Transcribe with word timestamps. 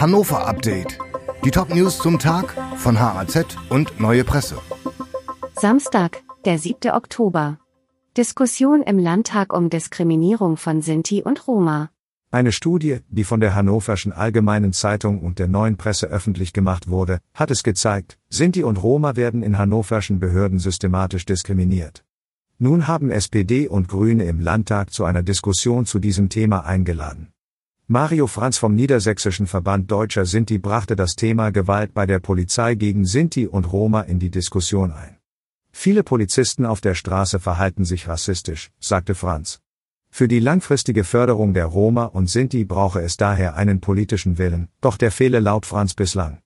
Hannover 0.00 0.46
Update. 0.46 0.96
Die 1.44 1.50
Top-News 1.50 1.98
zum 1.98 2.20
Tag 2.20 2.54
von 2.76 3.00
HAZ 3.00 3.56
und 3.68 3.98
Neue 3.98 4.22
Presse. 4.22 4.56
Samstag, 5.56 6.22
der 6.44 6.60
7. 6.60 6.92
Oktober. 6.92 7.58
Diskussion 8.16 8.82
im 8.82 9.00
Landtag 9.00 9.52
um 9.52 9.70
Diskriminierung 9.70 10.56
von 10.56 10.82
Sinti 10.82 11.24
und 11.24 11.48
Roma. 11.48 11.90
Eine 12.30 12.52
Studie, 12.52 12.98
die 13.08 13.24
von 13.24 13.40
der 13.40 13.56
Hannoverschen 13.56 14.12
Allgemeinen 14.12 14.72
Zeitung 14.72 15.20
und 15.20 15.40
der 15.40 15.48
Neuen 15.48 15.76
Presse 15.76 16.06
öffentlich 16.06 16.52
gemacht 16.52 16.88
wurde, 16.88 17.18
hat 17.34 17.50
es 17.50 17.64
gezeigt, 17.64 18.18
Sinti 18.28 18.62
und 18.62 18.80
Roma 18.80 19.16
werden 19.16 19.42
in 19.42 19.58
hannoverschen 19.58 20.20
Behörden 20.20 20.60
systematisch 20.60 21.26
diskriminiert. 21.26 22.04
Nun 22.60 22.86
haben 22.86 23.10
SPD 23.10 23.66
und 23.66 23.88
Grüne 23.88 24.26
im 24.26 24.38
Landtag 24.38 24.92
zu 24.92 25.04
einer 25.04 25.24
Diskussion 25.24 25.86
zu 25.86 25.98
diesem 25.98 26.28
Thema 26.28 26.64
eingeladen. 26.64 27.32
Mario 27.90 28.26
Franz 28.26 28.58
vom 28.58 28.74
Niedersächsischen 28.74 29.46
Verband 29.46 29.90
Deutscher 29.90 30.26
Sinti 30.26 30.58
brachte 30.58 30.94
das 30.94 31.16
Thema 31.16 31.48
Gewalt 31.48 31.94
bei 31.94 32.04
der 32.04 32.18
Polizei 32.18 32.74
gegen 32.74 33.06
Sinti 33.06 33.46
und 33.46 33.72
Roma 33.72 34.02
in 34.02 34.18
die 34.18 34.30
Diskussion 34.30 34.92
ein. 34.92 35.16
Viele 35.72 36.02
Polizisten 36.02 36.66
auf 36.66 36.82
der 36.82 36.94
Straße 36.94 37.40
verhalten 37.40 37.86
sich 37.86 38.06
rassistisch, 38.06 38.70
sagte 38.78 39.14
Franz. 39.14 39.60
Für 40.10 40.28
die 40.28 40.38
langfristige 40.38 41.02
Förderung 41.02 41.54
der 41.54 41.64
Roma 41.64 42.04
und 42.04 42.28
Sinti 42.28 42.66
brauche 42.66 43.00
es 43.00 43.16
daher 43.16 43.56
einen 43.56 43.80
politischen 43.80 44.36
Willen, 44.36 44.68
doch 44.82 44.98
der 44.98 45.10
fehle 45.10 45.40
laut 45.40 45.64
Franz 45.64 45.94
bislang. 45.94 46.42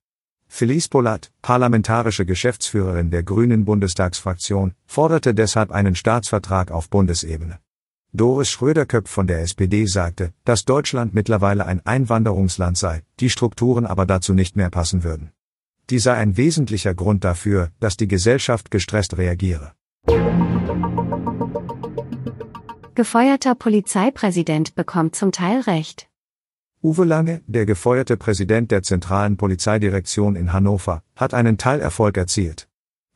Felice 0.46 0.88
Polat, 0.88 1.32
parlamentarische 1.42 2.24
Geschäftsführerin 2.24 3.10
der 3.10 3.24
Grünen 3.24 3.64
Bundestagsfraktion, 3.64 4.74
forderte 4.86 5.34
deshalb 5.34 5.72
einen 5.72 5.96
Staatsvertrag 5.96 6.70
auf 6.70 6.88
Bundesebene. 6.88 7.58
Doris 8.14 8.50
Schröderköpf 8.50 9.08
von 9.08 9.26
der 9.26 9.40
SPD 9.40 9.86
sagte, 9.86 10.34
dass 10.44 10.66
Deutschland 10.66 11.14
mittlerweile 11.14 11.64
ein 11.64 11.80
Einwanderungsland 11.86 12.76
sei, 12.76 13.04
die 13.20 13.30
Strukturen 13.30 13.86
aber 13.86 14.04
dazu 14.04 14.34
nicht 14.34 14.54
mehr 14.54 14.68
passen 14.68 15.02
würden. 15.02 15.30
Dies 15.88 16.02
sei 16.02 16.12
ein 16.12 16.36
wesentlicher 16.36 16.94
Grund 16.94 17.24
dafür, 17.24 17.70
dass 17.80 17.96
die 17.96 18.08
Gesellschaft 18.08 18.70
gestresst 18.70 19.16
reagiere. 19.16 19.72
Gefeuerter 22.94 23.54
Polizeipräsident 23.54 24.74
bekommt 24.74 25.16
zum 25.16 25.32
Teil 25.32 25.60
Recht. 25.60 26.10
Uwe 26.82 27.06
Lange, 27.06 27.40
der 27.46 27.64
gefeuerte 27.64 28.18
Präsident 28.18 28.70
der 28.72 28.82
zentralen 28.82 29.38
Polizeidirektion 29.38 30.36
in 30.36 30.52
Hannover, 30.52 31.02
hat 31.16 31.32
einen 31.32 31.56
Teilerfolg 31.56 32.18
erzielt. 32.18 32.68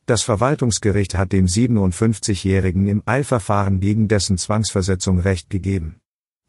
Das 0.07 0.23
Verwaltungsgericht 0.23 1.15
hat 1.15 1.33
dem 1.33 1.47
57-Jährigen 1.47 2.87
im 2.87 3.03
Eilverfahren 3.05 3.81
gegen 3.81 4.07
dessen 4.07 4.37
Zwangsversetzung 4.37 5.19
Recht 5.19 5.49
gegeben. 5.49 5.97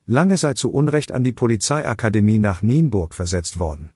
Lange 0.06 0.36
sei 0.36 0.54
zu 0.54 0.70
Unrecht 0.70 1.10
an 1.10 1.24
die 1.24 1.32
Polizeiakademie 1.32 2.38
nach 2.38 2.62
Nienburg 2.62 3.14
versetzt 3.14 3.58
worden. 3.58 3.90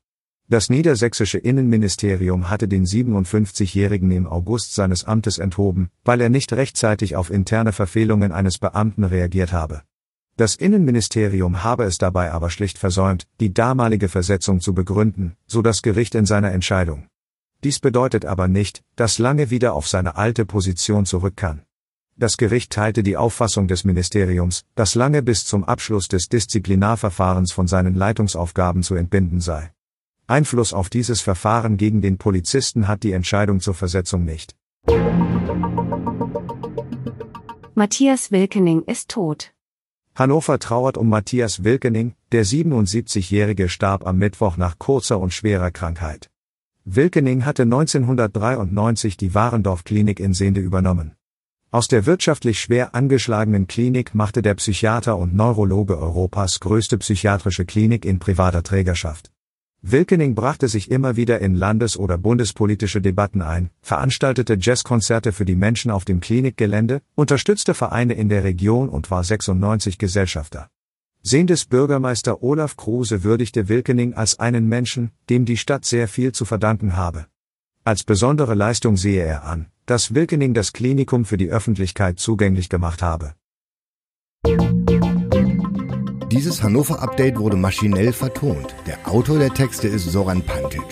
Das 0.49 0.69
niedersächsische 0.69 1.39
Innenministerium 1.39 2.51
hatte 2.51 2.67
den 2.67 2.87
57-Jährigen 2.87 4.11
im 4.11 4.27
August 4.27 4.75
seines 4.75 5.05
Amtes 5.05 5.39
enthoben, 5.39 5.91
weil 6.05 6.21
er 6.21 6.29
nicht 6.29 6.53
rechtzeitig 6.53 7.15
auf 7.15 7.31
interne 7.31 7.71
Verfehlungen 7.71 8.33
eines 8.33 8.59
Beamten 8.59 9.05
reagiert 9.05 9.53
habe. 9.53 9.83
Das 10.37 10.57
Innenministerium 10.57 11.63
habe 11.63 11.85
es 11.85 11.99
dabei 11.99 12.33
aber 12.33 12.51
schlicht 12.51 12.79
versäumt, 12.79 13.29
die 13.39 13.55
damalige 13.55 14.09
Versetzung 14.09 14.61
zu 14.61 14.75
begründen, 14.75 15.37
so 15.47 15.63
das 15.63 15.83
Gericht 15.83 16.17
in 16.17 16.27
seiner 16.27 16.51
Entscheidung. 16.51 17.07
Dies 17.65 17.79
bedeutet 17.79 18.25
aber 18.25 18.49
nicht, 18.49 18.83
dass 18.97 19.19
Lange 19.19 19.51
wieder 19.51 19.75
auf 19.75 19.87
seine 19.87 20.17
alte 20.17 20.45
Position 20.45 21.07
zurück 21.07 21.37
kann. 21.37 21.63
Das 22.17 22.37
Gericht 22.37 22.73
teilte 22.73 23.03
die 23.03 23.17
Auffassung 23.17 23.69
des 23.69 23.85
Ministeriums, 23.85 24.65
dass 24.75 24.95
Lange 24.95 25.23
bis 25.23 25.45
zum 25.45 25.65
Abschluss 25.65 26.09
des 26.09 26.29
Disziplinarverfahrens 26.29 27.53
von 27.53 27.69
seinen 27.69 27.95
Leitungsaufgaben 27.95 28.83
zu 28.83 28.97
entbinden 28.97 29.41
sei. 29.41 29.73
Einfluss 30.27 30.73
auf 30.73 30.91
dieses 30.91 31.21
Verfahren 31.21 31.77
gegen 31.77 32.03
den 32.03 32.19
Polizisten 32.19 32.89
hat 32.89 33.03
die 33.03 33.13
Entscheidung 33.13 33.61
zur 33.61 33.75
Versetzung 33.75 34.25
nicht. 34.25 34.57
Matthias 37.75 38.33
Wilkening 38.33 38.83
ist 38.83 39.09
tot. 39.09 39.53
Hannover 40.15 40.59
trauert 40.59 40.99
um 40.99 41.09
Matthias 41.09 41.65
Wilkening, 41.65 42.15
der 42.33 42.45
77-Jährige 42.45 43.69
starb 43.69 44.07
am 44.07 44.19
Mittwoch 44.19 44.57
nach 44.57 44.79
kurzer 44.79 45.19
und 45.19 45.33
schwerer 45.33 45.71
Krankheit. 45.71 46.32
Wilkening 46.85 47.45
hatte 47.45 47.63
1993 47.63 49.17
die 49.17 49.35
Warendorf-Klinik 49.35 50.19
in 50.19 50.35
Sehnde 50.35 50.61
übernommen. 50.61 51.13
Aus 51.71 51.87
der 51.87 52.07
wirtschaftlich 52.07 52.59
schwer 52.59 52.97
angeschlagenen 52.97 53.69
Klinik 53.69 54.17
machte 54.17 54.43
der 54.43 54.55
Psychiater 54.55 55.17
und 55.17 55.33
Neurologe 55.33 55.97
Europas 55.97 56.59
größte 56.59 56.99
psychiatrische 56.99 57.65
Klinik 57.67 58.05
in 58.05 58.19
privater 58.19 58.65
Trägerschaft. 58.65 59.31
Wilkening 59.81 60.35
brachte 60.35 60.67
sich 60.67 60.91
immer 60.91 61.15
wieder 61.15 61.39
in 61.39 61.55
landes- 61.55 61.97
oder 61.97 62.19
bundespolitische 62.19 63.01
Debatten 63.01 63.43
ein, 63.43 63.71
veranstaltete 63.81 64.59
Jazzkonzerte 64.61 65.31
für 65.31 65.45
die 65.45 65.57
Menschen 65.57 65.93
auf 65.93 66.05
dem 66.05 66.21
Klinikgelände, 66.21 67.01
unterstützte 67.15 67.75
Vereine 67.75 68.15
in 68.15 68.29
der 68.29 68.43
Region 68.43 68.89
und 68.89 69.09
war 69.13 69.23
96 69.23 69.99
Gesellschafter. 69.99 70.69
Sehndes 71.25 71.67
Bürgermeister 71.67 72.43
Olaf 72.43 72.77
Kruse 72.77 73.23
würdigte 73.23 73.69
Wilkening 73.69 74.15
als 74.15 74.41
einen 74.41 74.69
Menschen, 74.69 75.13
dem 75.31 75.45
die 75.45 75.57
Stadt 75.57 75.85
sehr 75.85 76.09
viel 76.09 76.33
zu 76.33 76.45
verdanken 76.45 76.97
habe. 76.97 77.27
Als 77.85 78.03
besondere 78.03 78.55
Leistung 78.55 78.97
sehe 78.97 79.25
er 79.25 79.45
an, 79.45 79.67
dass 79.87 80.15
Wilkening 80.15 80.53
das 80.53 80.73
Klinikum 80.73 81.25
für 81.25 81.37
die 81.37 81.49
Öffentlichkeit 81.49 82.19
zugänglich 82.19 82.69
gemacht 82.69 83.03
habe. 83.03 83.35
Dieses 86.33 86.63
Hannover-Update 86.63 87.39
wurde 87.39 87.57
maschinell 87.57 88.13
vertont. 88.13 88.75
Der 88.87 89.09
Autor 89.09 89.39
der 89.39 89.55
Texte 89.55 89.87
ist 89.87 90.11
Soran 90.11 90.43
Pantic. 90.43 90.83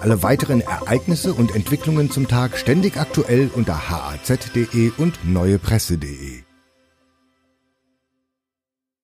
Alle 0.00 0.22
weiteren 0.22 0.60
Ereignisse 0.60 1.34
und 1.34 1.56
Entwicklungen 1.56 2.08
zum 2.10 2.28
Tag 2.28 2.56
ständig 2.56 2.98
aktuell 2.98 3.50
unter 3.54 3.88
haz.de 3.88 4.92
und 4.98 5.18
neuepresse.de. 5.24 6.42